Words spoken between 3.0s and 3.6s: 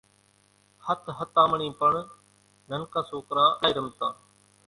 سوڪران